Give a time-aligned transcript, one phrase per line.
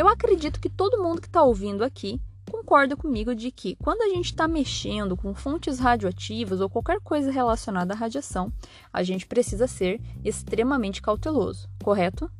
[0.00, 2.18] Eu acredito que todo mundo que está ouvindo aqui
[2.50, 7.30] concorda comigo de que quando a gente está mexendo com fontes radioativas ou qualquer coisa
[7.30, 8.50] relacionada à radiação,
[8.90, 12.30] a gente precisa ser extremamente cauteloso, correto?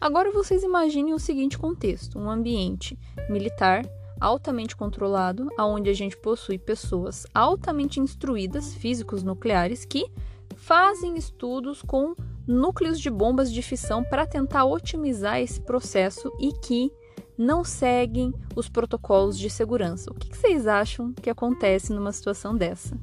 [0.00, 2.96] Agora vocês imaginem o seguinte contexto: um ambiente
[3.28, 3.84] militar
[4.20, 10.08] altamente controlado, onde a gente possui pessoas altamente instruídas, físicos nucleares, que
[10.54, 12.14] fazem estudos com
[12.50, 16.92] núcleos de bombas de fissão para tentar otimizar esse processo e que
[17.38, 20.10] não seguem os protocolos de segurança.
[20.10, 22.98] O que vocês acham que acontece numa situação dessa?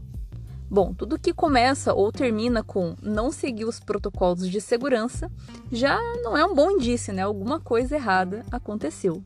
[0.70, 5.32] Bom, tudo que começa ou termina com não seguir os protocolos de segurança
[5.72, 7.22] já não é um bom indício, né?
[7.22, 9.24] Alguma coisa errada aconteceu.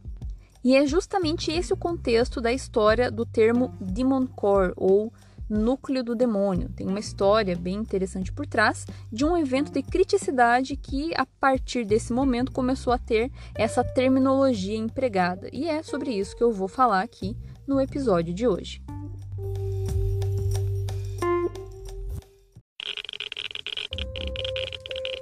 [0.63, 5.11] E é justamente esse o contexto da história do termo Demon Core ou
[5.51, 6.69] núcleo do demônio.
[6.69, 11.85] Tem uma história bem interessante por trás de um evento de criticidade que, a partir
[11.85, 15.49] desse momento, começou a ter essa terminologia empregada.
[15.51, 17.35] E é sobre isso que eu vou falar aqui
[17.67, 18.81] no episódio de hoje.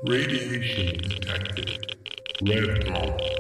[0.08, 1.98] Radiation detected.
[2.42, 3.39] Red dot.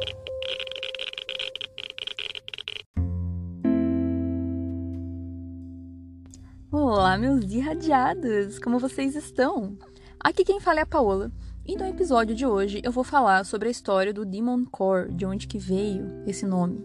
[7.19, 8.59] Meus irradiados!
[8.59, 9.77] Como vocês estão?
[10.17, 11.29] Aqui quem fala é a Paola.
[11.65, 15.25] E no episódio de hoje eu vou falar sobre a história do Demon Core, de
[15.25, 16.81] onde que veio esse nome.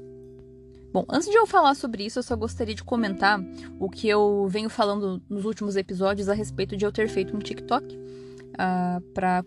[0.92, 3.40] Bom, antes de eu falar sobre isso, eu só gostaria de comentar
[3.78, 7.38] o que eu venho falando nos últimos episódios a respeito de eu ter feito um
[7.38, 9.44] TikTok uh, para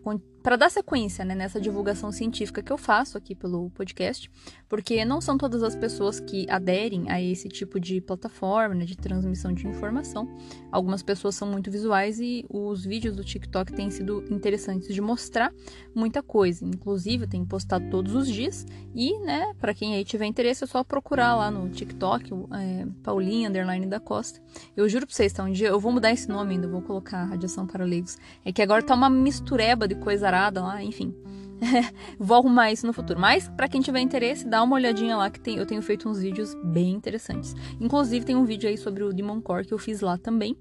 [0.56, 4.31] dar sequência né, nessa divulgação científica que eu faço aqui pelo podcast,
[4.70, 8.95] porque não são todas as pessoas que aderem a esse tipo de plataforma né, de
[8.95, 10.28] transmissão de informação.
[10.72, 15.52] Algumas pessoas são muito visuais e os vídeos do TikTok têm sido interessantes de mostrar
[15.94, 16.64] muita coisa.
[16.66, 20.68] Inclusive, eu tenho postado todos os dias e, né, para quem aí tiver interesse, é
[20.68, 24.40] só procurar lá no TikTok, é, Paulinha Underline da Costa.
[24.75, 25.44] Eu juro pra vocês, tá?
[25.44, 28.18] Um dia eu vou mudar esse nome ainda, vou colocar Radiação para Leigos.
[28.46, 31.14] É que agora tá uma mistureba de coisa arada lá, enfim.
[32.20, 33.20] Vou arrumar isso no futuro.
[33.20, 36.20] Mas, para quem tiver interesse, dá uma olhadinha lá que tem, eu tenho feito uns
[36.20, 37.56] vídeos bem interessantes.
[37.80, 40.56] Inclusive, tem um vídeo aí sobre o Demon Core que eu fiz lá também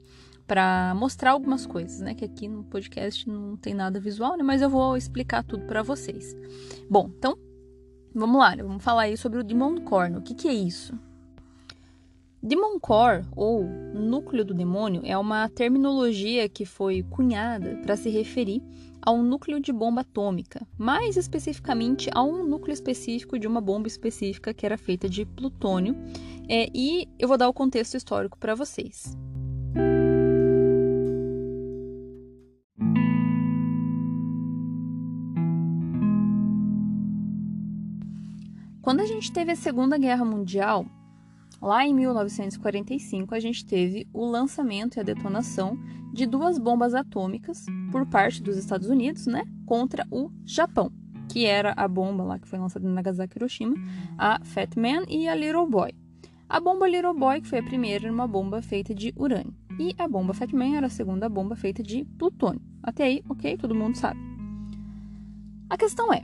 [0.47, 2.15] para mostrar algumas coisas, né?
[2.15, 4.43] Que aqui no podcast não tem nada visual, né?
[4.43, 6.37] Mas eu vou explicar tudo para vocês.
[6.89, 7.37] Bom, então
[8.15, 8.63] vamos lá, né?
[8.63, 10.17] vamos falar aí sobre o Demon Core.
[10.17, 10.99] O que, que é isso?
[12.43, 18.63] Demon Core, ou núcleo do demônio, é uma terminologia que foi cunhada para se referir
[19.07, 23.87] a um núcleo de bomba atômica, mais especificamente a um núcleo específico de uma bomba
[23.87, 25.97] específica que era feita de plutônio.
[26.49, 29.17] É, e eu vou dar o contexto histórico para vocês.
[38.83, 40.85] Quando a gente teve a Segunda Guerra Mundial,
[41.67, 45.77] Lá em 1945, a gente teve o lançamento e a detonação
[46.13, 50.93] de duas bombas atômicas por parte dos Estados Unidos, né, contra o Japão,
[51.29, 53.75] que era a bomba lá que foi lançada em Nagasaki e Hiroshima,
[54.17, 55.93] a Fat Man e a Little Boy.
[56.49, 59.93] A bomba Little Boy, que foi a primeira, era uma bomba feita de urânio, e
[59.99, 62.63] a bomba Fat Man era a segunda bomba feita de plutônio.
[62.81, 64.21] Até aí, ok, todo mundo sabe.
[65.69, 66.23] A questão é,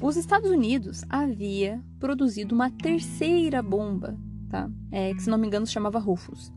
[0.00, 4.16] os Estados Unidos havia produzido uma terceira bomba
[4.50, 4.70] tá?
[4.90, 6.52] É, que se não me engano se chamava Rufus.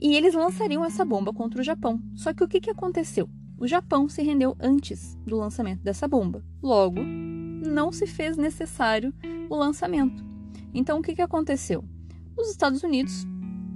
[0.00, 2.02] E eles lançariam essa bomba contra o Japão.
[2.14, 3.30] Só que o que, que aconteceu?
[3.56, 6.44] O Japão se rendeu antes do lançamento dessa bomba.
[6.60, 9.14] Logo, não se fez necessário
[9.48, 10.24] o lançamento.
[10.74, 11.84] Então, o que, que aconteceu?
[12.36, 13.24] Os Estados Unidos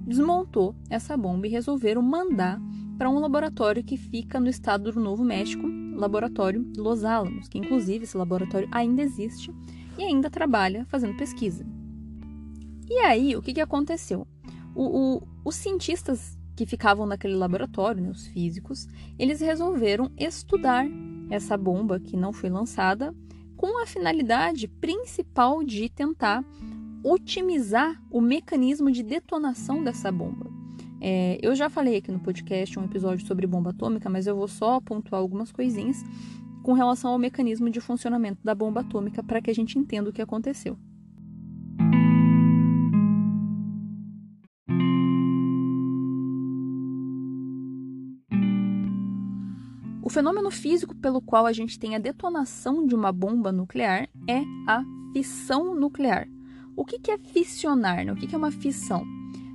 [0.05, 2.61] desmontou essa bomba e resolveram mandar
[2.99, 8.05] para um laboratório que fica no estado do Novo México, laboratório Los Alamos, que inclusive
[8.05, 9.55] esse laboratório ainda existe
[9.99, 11.66] e ainda trabalha fazendo pesquisa.
[12.88, 14.26] E aí, o que, que aconteceu?
[14.74, 18.88] O, o, os cientistas que ficavam naquele laboratório, né, os físicos,
[19.19, 20.86] eles resolveram estudar
[21.30, 23.15] essa bomba que não foi lançada
[23.56, 26.44] com a finalidade principal de tentar
[27.03, 30.50] otimizar o mecanismo de detonação dessa bomba.
[31.00, 34.48] É, eu já falei aqui no podcast um episódio sobre bomba atômica, mas eu vou
[34.48, 36.03] só pontuar algumas coisinhas
[36.62, 40.12] com relação ao mecanismo de funcionamento da bomba atômica para que a gente entenda o
[40.12, 40.77] que aconteceu.
[50.06, 54.41] O fenômeno físico pelo qual a gente tem a detonação de uma bomba nuclear é
[54.68, 56.28] a fissão nuclear.
[56.76, 58.04] O que é fissionar?
[58.04, 58.12] Né?
[58.12, 59.04] O que é uma fissão?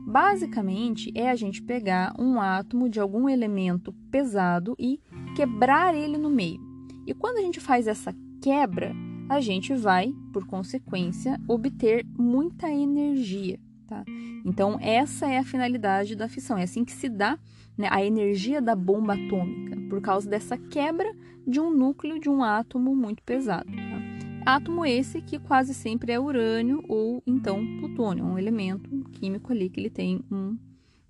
[0.05, 4.99] Basicamente, é a gente pegar um átomo de algum elemento pesado e
[5.37, 6.59] quebrar ele no meio.
[7.07, 8.93] E quando a gente faz essa quebra,
[9.29, 13.57] a gente vai, por consequência, obter muita energia.
[13.91, 14.05] Tá?
[14.45, 16.57] Então, essa é a finalidade da fissão.
[16.57, 17.37] É assim que se dá
[17.77, 21.13] né, a energia da bomba atômica, por causa dessa quebra
[21.45, 23.69] de um núcleo de um átomo muito pesado.
[23.69, 24.53] Tá?
[24.55, 29.81] Átomo esse que quase sempre é urânio ou então plutônio, um elemento químico ali que
[29.81, 30.57] ele tem um,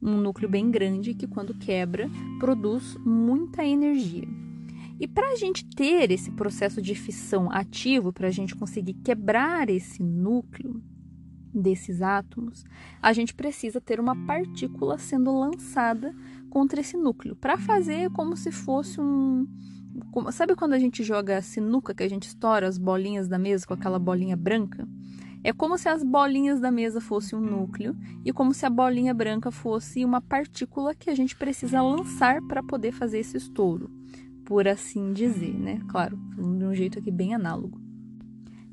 [0.01, 4.27] um núcleo bem grande que, quando quebra, produz muita energia.
[4.99, 9.69] E para a gente ter esse processo de fissão ativo, para a gente conseguir quebrar
[9.69, 10.81] esse núcleo
[11.53, 12.63] desses átomos,
[13.01, 16.15] a gente precisa ter uma partícula sendo lançada
[16.49, 19.47] contra esse núcleo, para fazer como se fosse um.
[20.31, 23.73] Sabe quando a gente joga sinuca, que a gente estoura as bolinhas da mesa com
[23.73, 24.87] aquela bolinha branca?
[25.43, 29.13] É como se as bolinhas da mesa fossem um núcleo e como se a bolinha
[29.13, 33.89] branca fosse uma partícula que a gente precisa lançar para poder fazer esse estouro
[34.51, 35.79] por assim dizer, né?
[35.87, 37.80] Claro, de um jeito aqui bem análogo.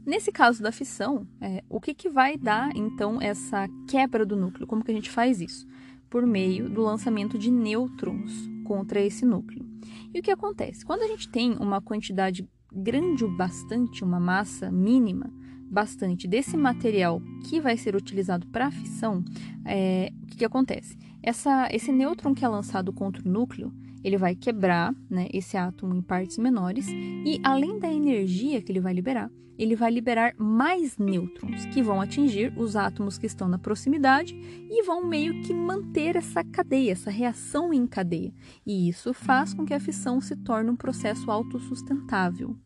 [0.08, 4.66] Nesse caso da fissão, é, o que, que vai dar então essa quebra do núcleo?
[4.66, 5.66] Como que a gente faz isso?
[6.08, 9.68] Por meio do lançamento de nêutrons contra esse núcleo.
[10.14, 10.82] E o que acontece?
[10.82, 15.30] Quando a gente tem uma quantidade grande o bastante, uma massa mínima
[15.70, 19.22] bastante desse material que vai ser utilizado para a fissão,
[19.66, 20.96] é, o que, que acontece?
[21.22, 23.70] Essa, esse nêutron que é lançado contra o núcleo,
[24.02, 28.80] ele vai quebrar né, esse átomo em partes menores e, além da energia que ele
[28.80, 33.58] vai liberar, ele vai liberar mais nêutrons que vão atingir os átomos que estão na
[33.58, 34.38] proximidade
[34.70, 38.32] e vão meio que manter essa cadeia, essa reação em cadeia.
[38.64, 42.56] E isso faz com que a fissão se torne um processo autossustentável.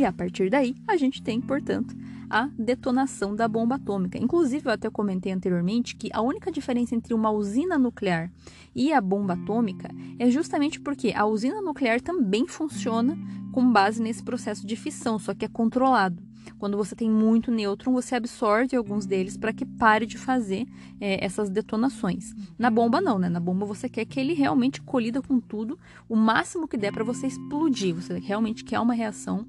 [0.00, 1.94] E a partir daí, a gente tem, portanto,
[2.30, 4.16] a detonação da bomba atômica.
[4.16, 8.32] Inclusive, eu até comentei anteriormente que a única diferença entre uma usina nuclear
[8.74, 13.14] e a bomba atômica é justamente porque a usina nuclear também funciona
[13.52, 16.22] com base nesse processo de fissão, só que é controlado.
[16.58, 20.66] Quando você tem muito nêutron, você absorve alguns deles para que pare de fazer
[20.98, 22.34] é, essas detonações.
[22.58, 23.28] Na bomba, não, né?
[23.28, 27.04] Na bomba você quer que ele realmente colida com tudo, o máximo que der para
[27.04, 27.94] você explodir.
[27.94, 29.46] Você realmente quer uma reação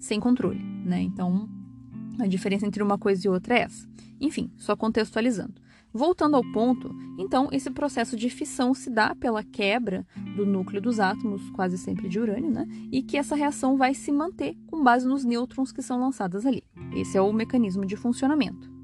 [0.00, 1.00] sem controle, né?
[1.02, 1.48] Então,
[2.18, 3.88] a diferença entre uma coisa e outra é essa.
[4.20, 5.54] Enfim, só contextualizando.
[5.92, 10.06] Voltando ao ponto, então esse processo de fissão se dá pela quebra
[10.36, 12.64] do núcleo dos átomos, quase sempre de urânio, né?
[12.92, 16.62] E que essa reação vai se manter com base nos nêutrons que são lançados ali.
[16.94, 18.79] Esse é o mecanismo de funcionamento.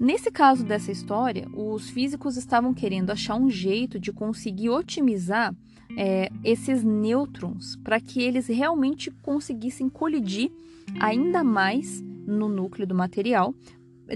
[0.00, 5.52] Nesse caso dessa história, os físicos estavam querendo achar um jeito de conseguir otimizar
[5.96, 10.52] é, esses nêutrons para que eles realmente conseguissem colidir
[11.00, 13.52] ainda mais no núcleo do material,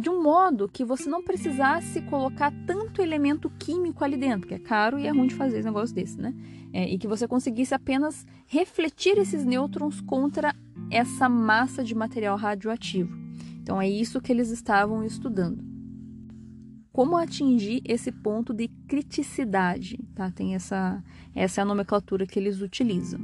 [0.01, 4.59] de um modo que você não precisasse colocar tanto elemento químico ali dentro, que é
[4.61, 6.33] caro e é ruim de fazer esse negócio desse, né?
[6.73, 10.55] É, e que você conseguisse apenas refletir esses nêutrons contra
[10.91, 13.15] essa massa de material radioativo.
[13.61, 15.72] Então é isso que eles estavam estudando.
[16.93, 20.31] Como atingir esse ponto de criticidade, tá?
[20.31, 21.03] Tem essa
[21.35, 23.21] essa é a nomenclatura que eles utilizam.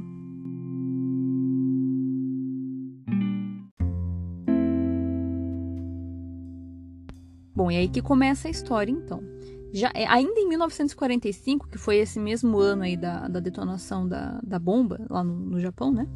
[7.55, 9.21] Bom, e aí que começa a história, então.
[9.71, 14.39] Já, é, ainda em 1945, que foi esse mesmo ano aí da, da detonação da,
[14.41, 16.07] da bomba lá no, no Japão, né?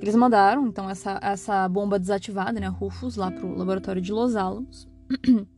[0.00, 4.86] Eles mandaram, então, essa, essa bomba desativada, né, Rufus, lá pro laboratório de Los Alamos.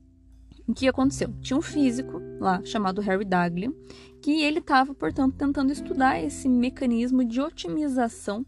[0.70, 1.32] o que aconteceu?
[1.40, 3.74] Tinha um físico lá, chamado Harry Dagliam,
[4.22, 8.44] que ele estava, portanto, tentando estudar esse mecanismo de otimização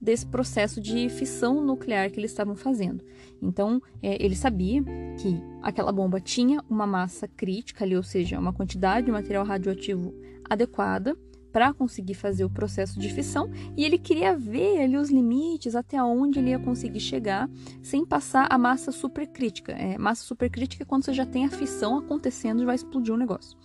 [0.00, 3.04] desse processo de fissão nuclear que eles estavam fazendo.
[3.40, 4.82] Então, é, ele sabia
[5.18, 10.14] que aquela bomba tinha uma massa crítica ali, ou seja, uma quantidade de material radioativo
[10.48, 11.16] adequada
[11.52, 16.02] para conseguir fazer o processo de fissão, e ele queria ver ali os limites até
[16.02, 17.48] onde ele ia conseguir chegar
[17.82, 19.72] sem passar a massa supercrítica.
[19.72, 23.16] É, massa supercrítica é quando você já tem a fissão acontecendo e vai explodir o
[23.16, 23.56] um negócio.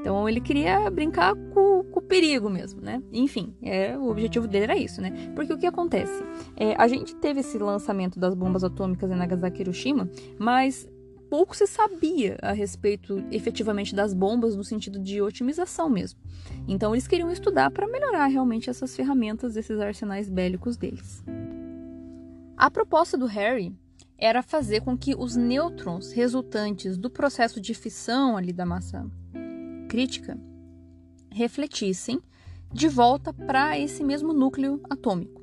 [0.00, 3.02] Então ele queria brincar com, com, o perigo mesmo, né?
[3.12, 5.12] Enfim, é, o objetivo dele era isso, né?
[5.34, 6.22] Porque o que acontece?
[6.56, 10.88] É, a gente teve esse lançamento das bombas atômicas em Nagasaki e Hiroshima, mas
[11.36, 16.18] pouco se sabia a respeito efetivamente das bombas no sentido de otimização mesmo.
[16.66, 21.22] Então eles queriam estudar para melhorar realmente essas ferramentas, esses arsenais bélicos deles.
[22.56, 23.70] A proposta do Harry
[24.16, 29.06] era fazer com que os nêutrons resultantes do processo de fissão ali da massa
[29.90, 30.38] crítica
[31.30, 32.18] refletissem
[32.72, 35.35] de volta para esse mesmo núcleo atômico.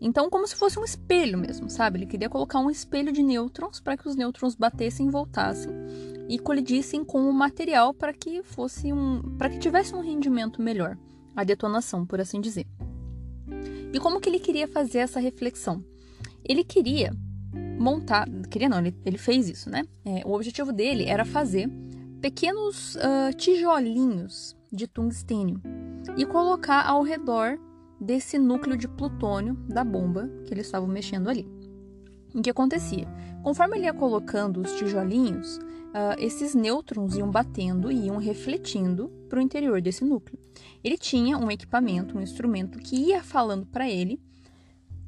[0.00, 1.98] Então, como se fosse um espelho mesmo, sabe?
[1.98, 5.70] Ele queria colocar um espelho de nêutrons para que os nêutrons batessem e voltassem
[6.28, 10.96] e colidissem com o material para que fosse um, para que tivesse um rendimento melhor,
[11.36, 12.66] a detonação, por assim dizer.
[13.92, 15.84] E como que ele queria fazer essa reflexão?
[16.44, 17.12] Ele queria
[17.78, 19.84] montar, queria não, ele, ele fez isso, né?
[20.04, 21.68] É, o objetivo dele era fazer
[22.20, 25.60] pequenos uh, tijolinhos de tungstênio
[26.16, 27.58] e colocar ao redor
[28.00, 31.46] desse núcleo de plutônio da bomba que eles estavam mexendo ali.
[32.34, 33.06] O que acontecia?
[33.42, 39.38] Conforme ele ia colocando os tijolinhos, uh, esses nêutrons iam batendo e iam refletindo para
[39.38, 40.38] o interior desse núcleo.
[40.82, 44.20] Ele tinha um equipamento, um instrumento que ia falando para ele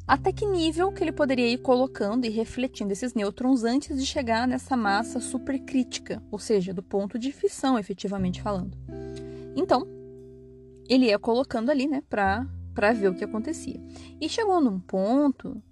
[0.07, 4.49] até que nível que ele poderia ir colocando e refletindo esses nêutrons antes de chegar
[4.49, 8.77] nessa massa supercrítica, ou seja, do ponto de fissão, efetivamente falando.
[9.55, 9.87] Então,
[10.89, 13.81] ele ia colocando ali, né, para para ver o que acontecia.
[14.21, 15.63] E chegou num ponto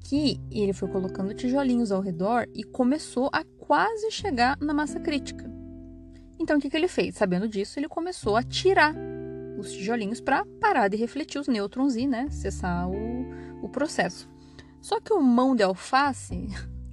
[0.00, 5.50] que ele foi colocando tijolinhos ao redor e começou a quase chegar na massa crítica.
[6.38, 7.16] Então o que, que ele fez?
[7.16, 8.94] Sabendo disso, ele começou a tirar
[9.58, 13.26] os tijolinhos para parar de refletir os nêutrons e né, cessar o,
[13.62, 14.28] o processo.
[14.80, 16.48] Só que o mão de alface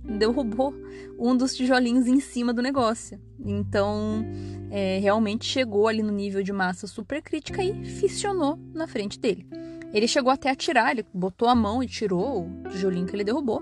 [0.07, 0.73] derrubou
[1.17, 3.19] um dos tijolinhos em cima do negócio.
[3.43, 4.25] Então,
[4.69, 9.47] é, realmente chegou ali no nível de massa supercrítica e fissionou na frente dele.
[9.93, 13.23] Ele chegou até a tirar, ele botou a mão e tirou o tijolinho que ele
[13.23, 13.61] derrubou.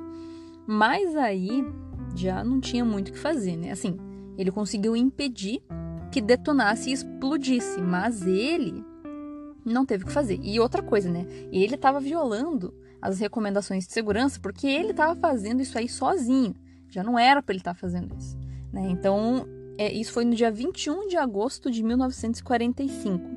[0.66, 1.64] Mas aí
[2.16, 3.72] já não tinha muito o que fazer, né?
[3.72, 3.98] Assim,
[4.38, 5.62] ele conseguiu impedir
[6.12, 8.84] que detonasse e explodisse, mas ele
[9.66, 10.40] não teve o que fazer.
[10.42, 11.26] E outra coisa, né?
[11.52, 12.74] Ele estava violando
[13.04, 16.56] as recomendações de segurança porque ele estava fazendo isso aí sozinho.
[16.90, 18.38] Já não era para ele estar tá fazendo isso.
[18.72, 18.88] Né?
[18.90, 19.46] Então,
[19.78, 23.30] é, isso foi no dia 21 de agosto de 1945.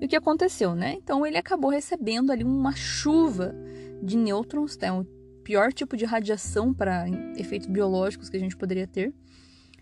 [0.00, 0.94] E o que aconteceu, né?
[0.94, 3.54] Então, ele acabou recebendo ali uma chuva
[4.02, 4.94] de nêutrons, tá?
[4.94, 5.04] o
[5.44, 7.04] pior tipo de radiação para
[7.36, 9.12] efeitos biológicos que a gente poderia ter.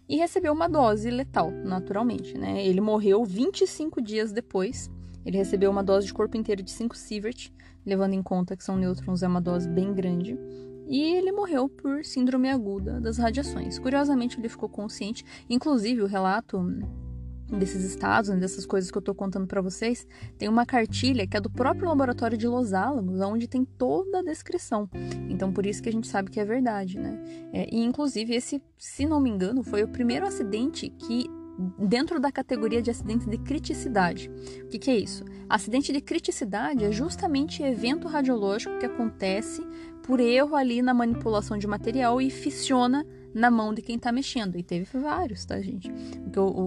[0.09, 2.67] E recebeu uma dose letal, naturalmente, né?
[2.67, 4.91] Ele morreu 25 dias depois
[5.25, 7.51] ele recebeu uma dose de corpo inteiro de 5 sievert,
[7.85, 10.39] levando em conta que são nêutrons, é uma dose bem grande.
[10.87, 13.79] E ele morreu por síndrome aguda das radiações.
[13.79, 15.23] Curiosamente, ele ficou consciente.
[15.49, 16.59] Inclusive, o relato
[17.57, 20.07] desses estados, né, dessas coisas que eu estou contando para vocês,
[20.37, 24.23] tem uma cartilha que é do próprio laboratório de Los Alamos, onde tem toda a
[24.23, 24.89] descrição.
[25.29, 27.19] Então, por isso que a gente sabe que é verdade, né?
[27.53, 31.27] É, e, inclusive, esse, se não me engano, foi o primeiro acidente que
[31.79, 34.31] dentro da categoria de acidente de criticidade.
[34.63, 35.25] O que, que, é isso?
[35.49, 39.67] Acidente de criticidade é justamente evento radiológico que acontece
[40.03, 44.57] por erro ali na manipulação de material e fissiona na mão de quem está mexendo.
[44.57, 45.93] E teve vários, tá, gente?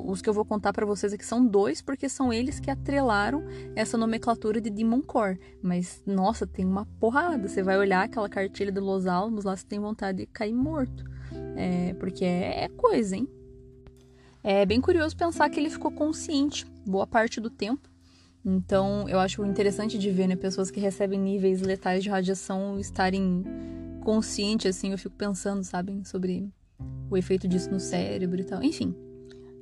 [0.08, 3.44] os que eu vou contar para vocês aqui são dois, porque são eles que atrelaram
[3.76, 5.40] essa nomenclatura de Demon Core.
[5.62, 7.48] Mas, nossa, tem uma porrada.
[7.48, 11.04] Você vai olhar aquela cartilha de Los Alamos, lá você tem vontade de cair morto.
[11.56, 13.28] É, porque é, é coisa, hein?
[14.44, 17.90] É bem curioso pensar que ele ficou consciente boa parte do tempo.
[18.44, 23.44] Então, eu acho interessante de ver, né, pessoas que recebem níveis letais de radiação estarem
[24.04, 26.52] conscientes, assim, eu fico pensando, sabe, sobre
[27.10, 28.64] o efeito disso no cérebro e tal.
[28.64, 28.96] Enfim,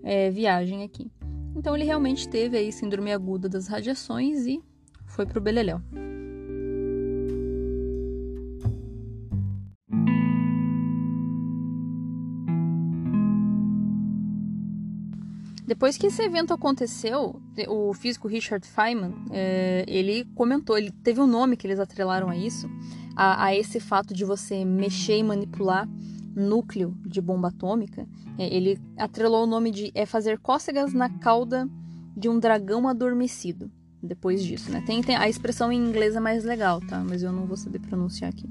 [0.01, 1.11] é, viagem aqui.
[1.55, 4.61] Então, ele realmente teve aí síndrome aguda das radiações e
[5.05, 5.81] foi pro Beleléu.
[15.69, 21.27] Depois que esse evento aconteceu, o físico Richard Feynman, é, ele comentou, ele teve um
[21.27, 22.67] nome que eles atrelaram a isso,
[23.15, 25.87] a, a esse fato de você mexer e manipular
[26.35, 28.07] núcleo de bomba atômica.
[28.35, 31.69] É, ele atrelou o nome de é fazer cócegas na cauda
[32.17, 33.71] de um dragão adormecido.
[34.01, 34.81] Depois disso, né?
[34.87, 37.03] Tem, tem a expressão em inglês é mais legal, tá?
[37.07, 38.49] Mas eu não vou saber pronunciar aqui.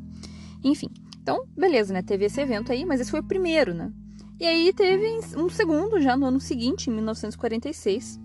[0.63, 0.89] Enfim,
[1.21, 2.01] então, beleza, né?
[2.01, 3.93] Teve esse evento aí, mas esse foi o primeiro, né?
[4.41, 8.21] E aí teve um segundo já no ano seguinte, em 1946,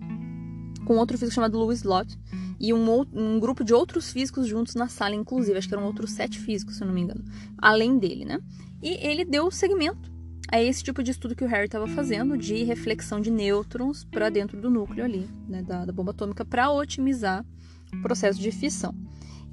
[0.85, 2.17] com outro físico chamado Louis Lott
[2.59, 6.11] e um, um, grupo de outros físicos juntos na sala, inclusive, acho que eram outros
[6.11, 7.23] sete físicos, se eu não me engano,
[7.57, 8.39] além dele, né?
[8.81, 10.11] E ele deu segmento
[10.51, 14.29] a esse tipo de estudo que o Harry estava fazendo de reflexão de nêutrons para
[14.29, 17.43] dentro do núcleo ali, né, da, da bomba atômica, para otimizar
[17.91, 18.93] o processo de fissão.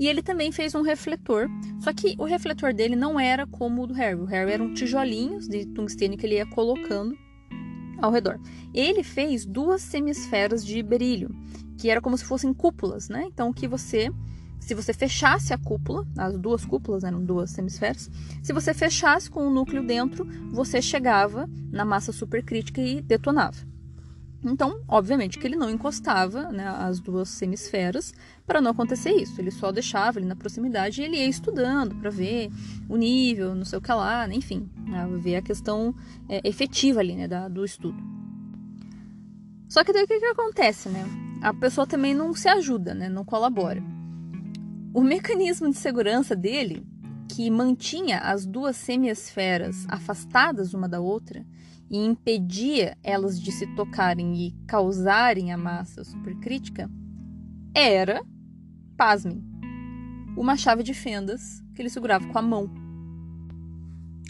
[0.01, 1.47] E ele também fez um refletor,
[1.79, 4.19] só que o refletor dele não era como o do Harry.
[4.19, 7.15] O Harry eram tijolinhos de tungstênio que ele ia colocando
[8.01, 8.41] ao redor.
[8.73, 11.29] Ele fez duas semisferas de berílio,
[11.77, 13.25] que era como se fossem cúpulas, né?
[13.27, 14.11] Então, que você,
[14.59, 18.11] se você fechasse a cúpula, as duas cúpulas eram duas semisferas,
[18.43, 23.69] se você fechasse com o núcleo dentro, você chegava na massa supercrítica e detonava.
[24.43, 28.15] Então, obviamente que ele não encostava né, as duas semisferas
[28.51, 29.41] para não acontecer isso.
[29.41, 32.51] Ele só deixava ali na proximidade e ele ia estudando para ver
[32.89, 35.95] o nível, não sei o que lá, né, enfim, né, ver a questão
[36.29, 37.97] é, efetiva ali né, da, do estudo.
[39.69, 41.07] Só que daí o que, que acontece, né?
[41.41, 43.81] A pessoa também não se ajuda, né, não colabora.
[44.93, 46.85] O mecanismo de segurança dele
[47.29, 51.47] que mantinha as duas semiesferas afastadas uma da outra
[51.89, 56.91] e impedia elas de se tocarem e causarem a massa supercrítica
[57.75, 58.21] era,
[59.01, 59.43] pasmem,
[60.37, 62.71] uma chave de fendas que ele segurava com a mão.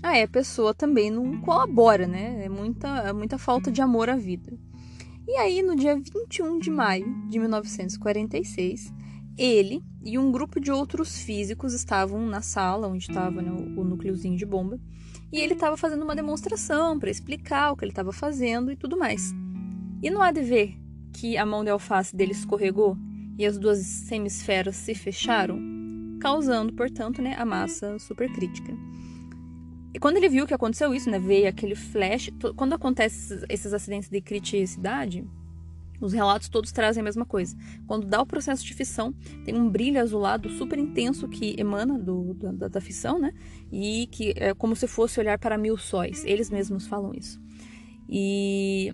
[0.00, 2.44] Aí a pessoa também não colabora, né?
[2.44, 4.56] É muita, é muita falta de amor à vida.
[5.26, 8.94] E aí, no dia 21 de maio de 1946,
[9.36, 14.36] ele e um grupo de outros físicos estavam na sala onde estava né, o núcleozinho
[14.36, 14.78] de bomba
[15.32, 18.96] e ele estava fazendo uma demonstração para explicar o que ele estava fazendo e tudo
[18.96, 19.34] mais.
[20.00, 20.78] E não há de ver
[21.12, 22.96] que a mão de alface dele escorregou
[23.40, 25.58] e as duas semisferas se fecharam,
[26.20, 28.70] causando, portanto, né, a massa supercrítica.
[29.94, 32.30] E quando ele viu que aconteceu isso, né, veio aquele flash.
[32.54, 35.26] Quando acontece esses acidentes de criticidade,
[36.02, 37.56] os relatos todos trazem a mesma coisa.
[37.86, 42.34] Quando dá o processo de fissão, tem um brilho azulado super intenso que emana do,
[42.34, 43.32] da, da fissão, né?
[43.72, 46.26] E que é como se fosse olhar para mil sóis.
[46.26, 47.40] Eles mesmos falam isso.
[48.06, 48.92] E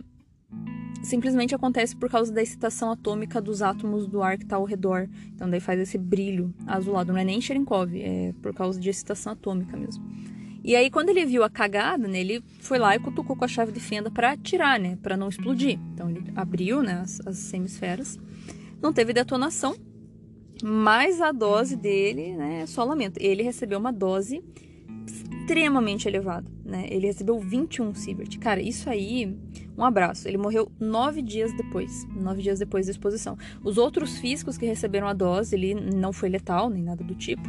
[1.06, 5.08] simplesmente acontece por causa da excitação atômica dos átomos do ar que está ao redor.
[5.34, 7.12] Então daí faz esse brilho azulado.
[7.12, 10.04] Não é nem Cherenkov, é por causa de excitação atômica mesmo.
[10.66, 13.48] E aí, quando ele viu a cagada, né, ele foi lá e cutucou com a
[13.48, 15.78] chave de fenda para tirar, né, para não explodir.
[15.94, 18.18] Então, ele abriu, né, as, as semisferas.
[18.82, 19.76] Não teve detonação,
[20.64, 23.16] mas a dose dele, né, só lamento.
[23.20, 24.42] Ele recebeu uma dose
[25.06, 26.86] extremamente elevada, né?
[26.90, 28.38] Ele recebeu 21 sievert.
[28.38, 29.36] Cara, isso aí,
[29.76, 30.26] um abraço.
[30.26, 33.38] Ele morreu nove dias depois, nove dias depois da exposição.
[33.62, 37.48] Os outros físicos que receberam a dose, ele não foi letal, nem nada do tipo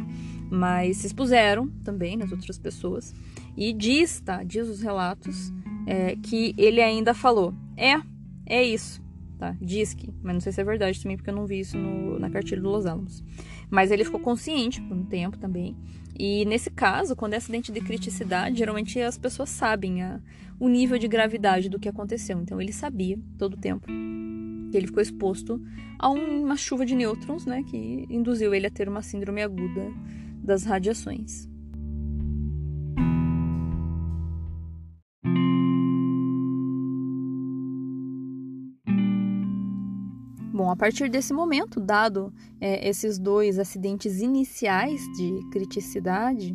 [0.50, 3.14] mas se expuseram também nas outras pessoas.
[3.56, 4.42] E diz, tá?
[4.42, 5.52] Diz os relatos
[5.86, 8.00] é, que ele ainda falou: é,
[8.46, 9.02] é isso,
[9.38, 9.56] tá?
[9.60, 12.18] Diz que, mas não sei se é verdade também, porque eu não vi isso no,
[12.18, 13.22] na cartilha do Los Alamos.
[13.70, 15.76] Mas ele ficou consciente por um tempo também.
[16.18, 20.20] E nesse caso, quando é acidente de criticidade, geralmente as pessoas sabem a,
[20.58, 22.40] o nível de gravidade do que aconteceu.
[22.40, 23.86] Então ele sabia todo o tempo
[24.70, 25.60] que ele ficou exposto
[25.98, 29.90] a uma chuva de nêutrons, né, que induziu ele a ter uma síndrome aguda
[30.42, 31.48] das radiações.
[40.68, 46.54] Bom, a partir desse momento, dado é, esses dois acidentes iniciais de criticidade,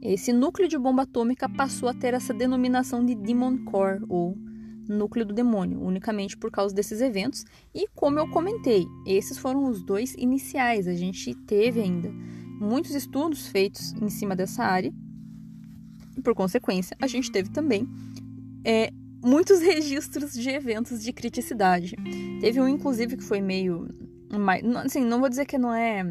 [0.00, 4.38] esse núcleo de bomba atômica passou a ter essa denominação de Demon Core, ou
[4.88, 7.44] núcleo do demônio, unicamente por causa desses eventos.
[7.74, 10.86] E como eu comentei, esses foram os dois iniciais.
[10.86, 12.08] A gente teve ainda
[12.60, 14.94] muitos estudos feitos em cima dessa área.
[16.16, 17.88] E, por consequência, a gente teve também
[18.64, 21.94] é, muitos registros de eventos de criticidade.
[22.40, 23.88] Teve um, inclusive, que foi meio.
[24.84, 26.04] Assim, não vou dizer que não é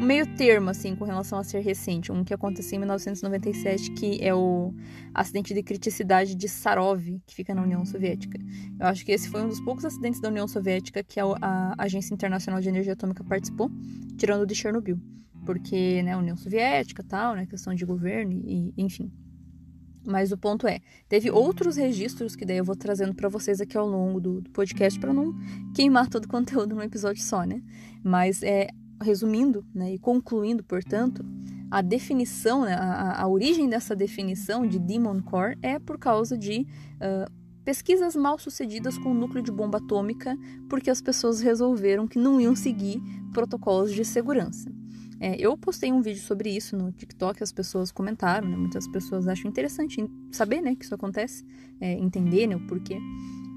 [0.00, 2.10] meio termo, assim, com relação a ser recente.
[2.10, 4.72] Um que aconteceu em 1997, que é o
[5.12, 8.38] acidente de criticidade de Sarov, que fica na União Soviética.
[8.80, 11.74] Eu acho que esse foi um dos poucos acidentes da União Soviética que a, a
[11.78, 13.70] Agência Internacional de Energia Atômica participou,
[14.16, 14.98] tirando o de Chernobyl
[15.44, 19.12] porque, né, União Soviética, tal, né, questão de governo e, enfim.
[20.06, 23.76] Mas o ponto é, teve outros registros que daí eu vou trazendo para vocês aqui
[23.76, 25.34] ao longo do, do podcast para não
[25.74, 27.62] queimar todo o conteúdo num episódio só, né?
[28.02, 28.68] Mas é
[29.02, 31.24] resumindo, né, e concluindo, portanto,
[31.70, 36.60] a definição, né, a, a origem dessa definição de Demon Core é por causa de
[36.60, 37.30] uh,
[37.64, 40.36] pesquisas mal sucedidas com o núcleo de bomba atômica,
[40.68, 43.00] porque as pessoas resolveram que não iam seguir
[43.32, 44.70] protocolos de segurança.
[45.20, 48.56] É, eu postei um vídeo sobre isso no TikTok, as pessoas comentaram, né?
[48.56, 51.44] Muitas pessoas acham interessante saber, né, que isso acontece,
[51.80, 52.98] é, entender, né, o porquê.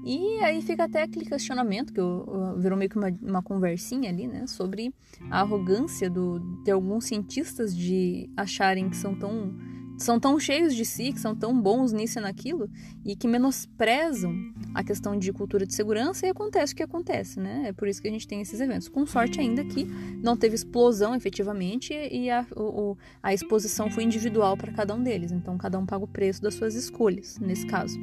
[0.04, 4.08] E aí fica até aquele questionamento, que eu, eu, virou meio que uma, uma conversinha
[4.08, 4.94] ali, né, sobre
[5.30, 9.54] a arrogância do, de alguns cientistas de acharem que são tão
[9.98, 12.70] são tão cheios de si, que são tão bons nisso e naquilo,
[13.04, 14.32] e que menosprezam
[14.74, 17.64] a questão de cultura de segurança e acontece o que acontece, né?
[17.66, 18.88] É por isso que a gente tem esses eventos.
[18.88, 19.84] Com sorte ainda que
[20.22, 25.32] não teve explosão efetivamente e a, o, a exposição foi individual para cada um deles,
[25.32, 27.98] então cada um paga o preço das suas escolhas, nesse caso.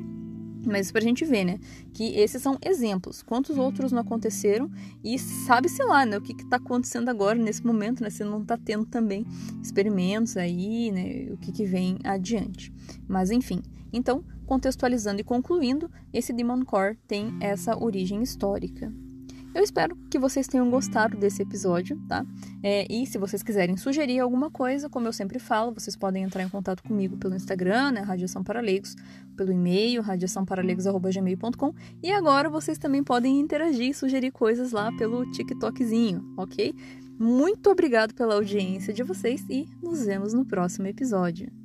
[0.65, 1.59] Mas para a gente ver, né?
[1.93, 3.21] Que esses são exemplos.
[3.21, 4.69] Quantos outros não aconteceram?
[5.03, 6.17] E sabe-se lá, né?
[6.17, 8.09] O que está acontecendo agora, nesse momento, né?
[8.09, 9.25] Se não está tendo também
[9.61, 11.31] experimentos aí, né?
[11.31, 12.73] O que, que vem adiante.
[13.07, 13.61] Mas enfim.
[13.93, 18.91] Então, contextualizando e concluindo, esse Demon Core tem essa origem histórica.
[19.55, 22.25] Eu espero que vocês tenham gostado desse episódio, tá?
[22.61, 26.43] É, e se vocês quiserem sugerir alguma coisa, como eu sempre falo, vocês podem entrar
[26.43, 28.97] em contato comigo pelo Instagram, né, Radiação Paralegos,
[29.37, 36.33] pelo e-mail, radiaçãoparalegos.gmail.com e agora vocês também podem interagir e sugerir coisas lá pelo TikTokzinho,
[36.35, 36.75] ok?
[37.17, 41.64] Muito obrigado pela audiência de vocês e nos vemos no próximo episódio.